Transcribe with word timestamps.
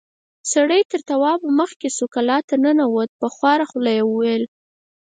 سړی 0.51 0.81
تر 0.91 1.01
توابه 1.09 1.49
مخکې 1.59 1.87
شو، 1.95 2.05
کلا 2.15 2.37
ته 2.47 2.55
ننوت، 2.63 3.09
په 3.21 3.27
خواره 3.35 3.65
خوله 3.69 3.91
يې 3.97 4.03
وويل: 4.05 4.43